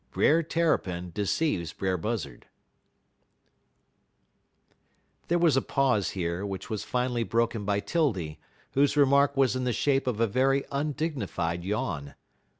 [0.07, 2.47] XIV BRER TERRAPIN DECEIVES BRER BUZZARD
[5.27, 8.39] There was a pause here, which was finally broken by 'Tildy,
[8.71, 12.15] whose remark was in the shape of a very undignified yawn.